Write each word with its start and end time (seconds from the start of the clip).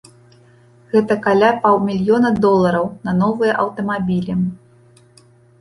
Гэта 0.93 1.17
каля 1.25 1.49
паўмільёна 1.65 2.29
долараў 2.45 2.89
на 3.09 3.15
новыя 3.21 3.53
аўтамабілі. 3.65 4.33